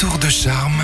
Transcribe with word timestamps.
tour 0.00 0.16
de 0.16 0.30
charme 0.30 0.82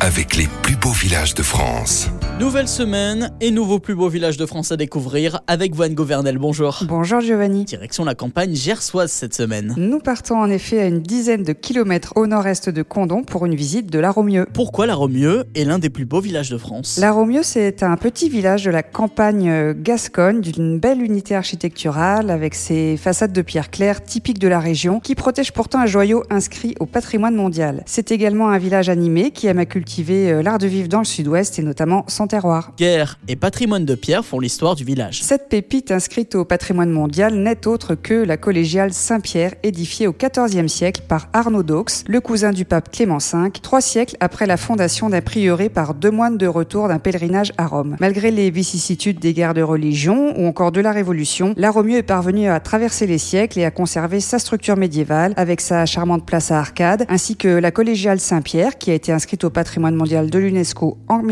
avec 0.00 0.34
les 0.34 0.48
plus 0.62 0.74
beaux 0.74 0.90
villages 0.90 1.34
de 1.34 1.44
France. 1.44 2.08
Nouvelle 2.38 2.68
semaine 2.68 3.30
et 3.40 3.50
nouveau 3.50 3.78
plus 3.78 3.94
beau 3.94 4.10
village 4.10 4.36
de 4.36 4.44
France 4.44 4.70
à 4.70 4.76
découvrir 4.76 5.40
avec 5.46 5.74
Voine 5.74 5.94
Gouvernel. 5.94 6.36
Bonjour. 6.36 6.80
Bonjour 6.86 7.22
Giovanni. 7.22 7.64
Direction 7.64 8.04
la 8.04 8.14
campagne 8.14 8.54
gersoise 8.54 9.10
cette 9.10 9.32
semaine. 9.32 9.72
Nous 9.78 10.00
partons 10.00 10.36
en 10.36 10.50
effet 10.50 10.82
à 10.82 10.86
une 10.86 11.00
dizaine 11.00 11.44
de 11.44 11.54
kilomètres 11.54 12.12
au 12.14 12.26
nord-est 12.26 12.68
de 12.68 12.82
Condon 12.82 13.22
pour 13.22 13.46
une 13.46 13.54
visite 13.54 13.90
de 13.90 13.98
La 13.98 14.10
Romieux. 14.10 14.46
Pourquoi 14.52 14.86
La 14.86 14.94
Romieux 14.94 15.44
est 15.54 15.64
l'un 15.64 15.78
des 15.78 15.88
plus 15.88 16.04
beaux 16.04 16.20
villages 16.20 16.50
de 16.50 16.58
France? 16.58 16.98
La 17.00 17.10
Romieux, 17.10 17.42
c'est 17.42 17.82
un 17.82 17.96
petit 17.96 18.28
village 18.28 18.64
de 18.64 18.70
la 18.70 18.82
campagne 18.82 19.72
gasconne 19.72 20.42
d'une 20.42 20.78
belle 20.78 21.00
unité 21.00 21.34
architecturale 21.34 22.28
avec 22.28 22.54
ses 22.54 22.98
façades 22.98 23.32
de 23.32 23.40
pierre 23.40 23.70
claire 23.70 24.04
typiques 24.04 24.40
de 24.40 24.48
la 24.48 24.60
région 24.60 25.00
qui 25.00 25.14
protège 25.14 25.52
pourtant 25.52 25.78
un 25.78 25.86
joyau 25.86 26.22
inscrit 26.28 26.74
au 26.80 26.86
patrimoine 26.86 27.34
mondial. 27.34 27.82
C'est 27.86 28.12
également 28.12 28.50
un 28.50 28.58
village 28.58 28.90
animé 28.90 29.30
qui 29.30 29.46
aime 29.46 29.58
à 29.58 29.64
cultiver 29.64 30.30
euh, 30.30 30.42
l'art 30.42 30.58
de 30.58 30.66
vivre 30.66 30.88
dans 30.88 30.98
le 30.98 31.06
sud-ouest 31.06 31.58
et 31.58 31.62
notamment 31.62 32.04
son 32.08 32.25
terroir. 32.26 32.72
Guerre 32.76 33.18
et 33.28 33.36
patrimoine 33.36 33.84
de 33.84 33.94
pierre 33.94 34.24
font 34.24 34.40
l'histoire 34.40 34.74
du 34.74 34.84
village. 34.84 35.22
Cette 35.22 35.48
pépite 35.48 35.90
inscrite 35.90 36.34
au 36.34 36.44
patrimoine 36.44 36.90
mondial 36.90 37.34
n'est 37.34 37.66
autre 37.66 37.94
que 37.94 38.14
la 38.14 38.36
collégiale 38.36 38.92
Saint-Pierre 38.92 39.54
édifiée 39.62 40.06
au 40.06 40.14
XIVe 40.14 40.68
siècle 40.68 41.02
par 41.08 41.28
Arnaud 41.32 41.62
d'Aux, 41.62 41.86
le 42.06 42.20
cousin 42.20 42.52
du 42.52 42.64
pape 42.64 42.90
Clément 42.90 43.18
V, 43.18 43.50
trois 43.62 43.80
siècles 43.80 44.16
après 44.20 44.46
la 44.46 44.56
fondation 44.56 45.08
d'un 45.08 45.20
prieuré 45.20 45.68
par 45.68 45.94
deux 45.94 46.10
moines 46.10 46.38
de 46.38 46.46
retour 46.46 46.88
d'un 46.88 46.98
pèlerinage 46.98 47.52
à 47.58 47.66
Rome. 47.66 47.96
Malgré 48.00 48.30
les 48.30 48.50
vicissitudes 48.50 49.18
des 49.18 49.34
guerres 49.34 49.54
de 49.54 49.62
religion 49.62 50.38
ou 50.38 50.46
encore 50.46 50.72
de 50.72 50.80
la 50.80 50.92
Révolution, 50.92 51.54
la 51.56 51.70
Romieux 51.70 51.98
est 51.98 52.02
parvenue 52.02 52.48
à 52.48 52.60
traverser 52.60 53.06
les 53.06 53.18
siècles 53.18 53.58
et 53.58 53.64
à 53.64 53.70
conserver 53.70 54.20
sa 54.20 54.38
structure 54.38 54.76
médiévale 54.76 55.32
avec 55.36 55.60
sa 55.60 55.86
charmante 55.86 56.24
place 56.24 56.50
à 56.50 56.58
arcades 56.58 57.04
ainsi 57.08 57.36
que 57.36 57.48
la 57.48 57.70
collégiale 57.70 58.20
Saint-Pierre 58.20 58.78
qui 58.78 58.90
a 58.90 58.94
été 58.94 59.12
inscrite 59.12 59.44
au 59.44 59.50
patrimoine 59.50 59.94
mondial 59.94 60.30
de 60.30 60.38
l'UNESCO 60.38 60.98
en 61.08 61.22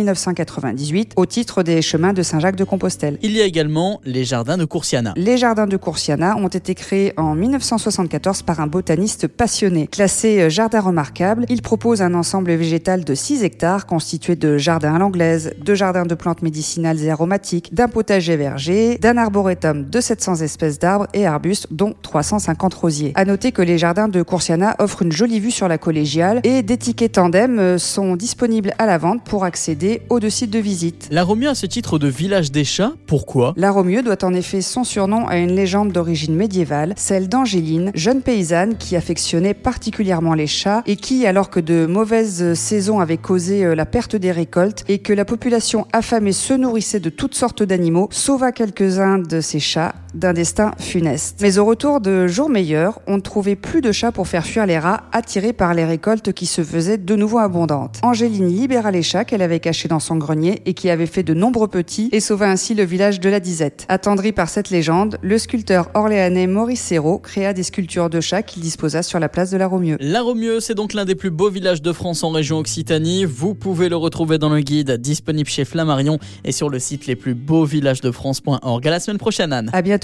1998 0.92 1.12
au 1.16 1.26
titre 1.26 1.62
des 1.62 1.82
chemins 1.82 2.12
de 2.12 2.22
Saint-Jacques 2.22 2.56
de 2.56 2.64
Compostelle. 2.64 3.18
Il 3.22 3.32
y 3.32 3.40
a 3.40 3.44
également 3.44 4.00
les 4.04 4.24
jardins 4.24 4.56
de 4.56 4.64
Coursiana. 4.64 5.12
Les 5.16 5.36
jardins 5.38 5.66
de 5.66 5.76
Coursiana 5.76 6.36
ont 6.36 6.48
été 6.48 6.74
créés 6.74 7.12
en 7.16 7.34
1974 7.34 8.42
par 8.42 8.60
un 8.60 8.66
botaniste 8.66 9.26
passionné. 9.28 9.86
Classé 9.86 10.50
jardin 10.50 10.80
remarquable, 10.80 11.46
il 11.48 11.62
propose 11.62 12.02
un 12.02 12.14
ensemble 12.14 12.52
végétal 12.52 13.04
de 13.04 13.14
6 13.14 13.44
hectares 13.44 13.86
constitué 13.86 14.36
de 14.36 14.58
jardins 14.58 14.94
à 14.94 14.98
l'anglaise, 14.98 15.52
de 15.60 15.74
jardins 15.74 16.06
de 16.06 16.14
plantes 16.14 16.42
médicinales 16.42 17.02
et 17.02 17.10
aromatiques, 17.10 17.74
d'un 17.74 17.88
potager 17.88 18.36
verger, 18.36 18.98
d'un 18.98 19.16
arboretum 19.16 19.88
de 19.88 20.00
700 20.00 20.36
espèces 20.36 20.78
d'arbres 20.78 21.06
et 21.14 21.26
arbustes 21.26 21.68
dont 21.70 21.94
350 22.02 22.74
rosiers. 22.74 23.12
À 23.14 23.24
noter 23.24 23.52
que 23.52 23.62
les 23.62 23.78
jardins 23.78 24.08
de 24.08 24.22
Coursiana 24.22 24.76
offrent 24.78 25.02
une 25.02 25.12
jolie 25.12 25.40
vue 25.40 25.50
sur 25.50 25.68
la 25.68 25.78
collégiale 25.78 26.40
et 26.44 26.62
des 26.62 26.76
tickets 26.76 27.12
tandem 27.12 27.78
sont 27.78 28.16
disponibles 28.16 28.74
à 28.78 28.86
la 28.86 28.98
vente 28.98 29.22
pour 29.24 29.44
accéder 29.44 30.02
aux 30.10 30.20
deux 30.20 30.30
sites 30.30 30.50
de 30.50 30.58
visite. 30.58 30.73
La 31.10 31.22
Romieux 31.22 31.48
a 31.48 31.54
ce 31.54 31.66
titre 31.66 31.98
de 31.98 32.08
village 32.08 32.50
des 32.50 32.64
chats. 32.64 32.92
Pourquoi? 33.06 33.54
La 33.56 33.70
Romieux 33.70 34.02
doit 34.02 34.24
en 34.24 34.34
effet 34.34 34.60
son 34.60 34.84
surnom 34.84 35.26
à 35.26 35.36
une 35.36 35.54
légende 35.54 35.92
d'origine 35.92 36.34
médiévale, 36.34 36.94
celle 36.96 37.28
d'Angéline, 37.28 37.90
jeune 37.94 38.22
paysanne 38.22 38.76
qui 38.76 38.96
affectionnait 38.96 39.54
particulièrement 39.54 40.34
les 40.34 40.46
chats 40.46 40.82
et 40.86 40.96
qui, 40.96 41.26
alors 41.26 41.50
que 41.50 41.60
de 41.60 41.86
mauvaises 41.86 42.54
saisons 42.54 43.00
avaient 43.00 43.16
causé 43.16 43.64
euh, 43.64 43.74
la 43.74 43.86
perte 43.86 44.16
des 44.16 44.32
récoltes 44.32 44.84
et 44.88 44.98
que 44.98 45.12
la 45.12 45.24
population 45.24 45.86
affamée 45.92 46.32
se 46.32 46.54
nourrissait 46.54 47.00
de 47.00 47.10
toutes 47.10 47.34
sortes 47.34 47.62
d'animaux, 47.62 48.08
sauva 48.10 48.52
quelques-uns 48.52 49.18
de 49.18 49.40
ces 49.40 49.60
chats 49.60 49.94
d'un 50.14 50.32
destin 50.32 50.72
funeste. 50.78 51.38
Mais 51.42 51.58
au 51.58 51.64
retour 51.64 52.00
de 52.00 52.26
jours 52.26 52.48
meilleurs, 52.48 53.00
on 53.06 53.16
ne 53.16 53.20
trouvait 53.20 53.56
plus 53.56 53.80
de 53.80 53.92
chats 53.92 54.12
pour 54.12 54.28
faire 54.28 54.46
fuir 54.46 54.66
les 54.66 54.78
rats 54.78 55.04
attirés 55.12 55.52
par 55.52 55.74
les 55.74 55.84
récoltes 55.84 56.32
qui 56.32 56.46
se 56.46 56.62
faisaient 56.62 56.98
de 56.98 57.16
nouveau 57.16 57.38
abondantes. 57.38 58.00
Angéline 58.02 58.48
libéra 58.48 58.90
les 58.90 59.02
chats 59.02 59.24
qu'elle 59.24 59.42
avait 59.42 59.60
cachés 59.60 59.88
dans 59.88 60.00
son 60.00 60.16
grenier 60.16 60.62
et 60.66 60.74
qui 60.74 60.90
avaient 60.90 61.06
fait 61.06 61.22
de 61.22 61.34
nombreux 61.34 61.68
petits 61.68 62.08
et 62.12 62.20
sauva 62.20 62.48
ainsi 62.48 62.74
le 62.74 62.84
village 62.84 63.20
de 63.20 63.28
la 63.28 63.40
Disette. 63.40 63.86
Attendri 63.88 64.32
par 64.32 64.48
cette 64.48 64.70
légende, 64.70 65.18
le 65.22 65.38
sculpteur 65.38 65.90
orléanais 65.94 66.46
Maurice 66.46 66.80
Serrault 66.80 67.18
créa 67.18 67.52
des 67.52 67.62
sculptures 67.62 68.10
de 68.10 68.20
chats 68.20 68.42
qu'il 68.42 68.62
disposa 68.62 69.02
sur 69.02 69.18
la 69.18 69.28
place 69.28 69.50
de 69.50 69.56
la 69.56 69.66
Romieux. 69.66 69.96
La 70.00 70.22
Romieux, 70.22 70.60
c'est 70.60 70.74
donc 70.74 70.92
l'un 70.94 71.04
des 71.04 71.14
plus 71.14 71.30
beaux 71.30 71.50
villages 71.50 71.82
de 71.82 71.92
France 71.92 72.22
en 72.24 72.30
région 72.30 72.58
Occitanie. 72.58 73.24
Vous 73.24 73.54
pouvez 73.54 73.88
le 73.88 73.96
retrouver 73.96 74.38
dans 74.38 74.48
le 74.48 74.60
guide 74.60 74.92
disponible 74.92 75.48
chez 75.48 75.64
Flammarion 75.64 76.18
et 76.44 76.52
sur 76.52 76.68
le 76.70 76.78
site 76.78 77.06
lesplusbeauxvillagesdefrance.org. 77.06 78.86
À 78.86 78.90
la 78.90 79.00
semaine 79.00 79.18
prochaine, 79.18 79.52
Anne. 79.52 79.70
À 79.72 79.82
bientôt, 79.82 80.03